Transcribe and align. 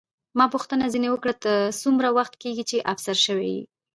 ما 0.37 0.45
پوښتنه 0.53 0.85
ځیني 0.93 1.09
وکړه، 1.11 1.33
ته 1.43 1.53
څومره 1.81 2.07
وخت 2.17 2.33
کېږي 2.43 2.63
چې 2.69 2.85
افسر 2.93 3.17
شوې 3.25 3.47
یې؟ 3.55 3.61